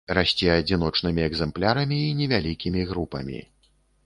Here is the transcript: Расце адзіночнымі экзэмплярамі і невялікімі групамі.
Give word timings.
Расце 0.17 0.47
адзіночнымі 0.53 1.21
экзэмплярамі 1.29 2.01
і 2.09 2.17
невялікімі 2.23 2.89
групамі. 2.95 3.39